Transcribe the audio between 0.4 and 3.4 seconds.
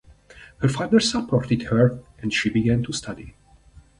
Her father supported her and she began to study.